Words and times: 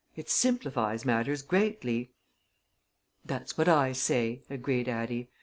"It 0.15 0.31
simplifies 0.31 1.05
matters 1.05 1.43
greatly." 1.43 2.09
"That's 3.23 3.55
what 3.55 3.69
I 3.69 3.91
say," 3.91 4.41
agreed 4.49 4.89
Addie. 4.89 5.29